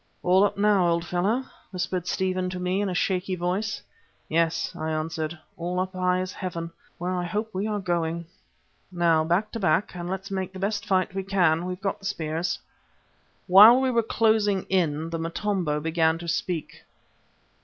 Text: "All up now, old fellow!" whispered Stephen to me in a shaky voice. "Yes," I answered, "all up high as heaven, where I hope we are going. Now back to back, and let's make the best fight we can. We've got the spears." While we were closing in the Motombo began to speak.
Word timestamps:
"All 0.23 0.43
up 0.43 0.57
now, 0.57 0.87
old 0.87 1.05
fellow!" 1.05 1.45
whispered 1.69 2.07
Stephen 2.07 2.49
to 2.49 2.59
me 2.59 2.81
in 2.81 2.89
a 2.89 2.93
shaky 2.95 3.35
voice. 3.35 3.83
"Yes," 4.27 4.75
I 4.75 4.89
answered, 4.89 5.37
"all 5.57 5.79
up 5.79 5.93
high 5.93 6.21
as 6.21 6.33
heaven, 6.33 6.71
where 6.97 7.11
I 7.11 7.23
hope 7.23 7.53
we 7.53 7.67
are 7.67 7.79
going. 7.79 8.25
Now 8.91 9.23
back 9.23 9.51
to 9.51 9.59
back, 9.59 9.93
and 9.93 10.09
let's 10.09 10.31
make 10.31 10.53
the 10.53 10.57
best 10.57 10.87
fight 10.87 11.13
we 11.13 11.21
can. 11.21 11.67
We've 11.67 11.79
got 11.79 11.99
the 11.99 12.05
spears." 12.05 12.57
While 13.45 13.79
we 13.79 13.91
were 13.91 14.01
closing 14.01 14.63
in 14.69 15.11
the 15.11 15.19
Motombo 15.19 15.79
began 15.79 16.17
to 16.17 16.27
speak. 16.27 16.83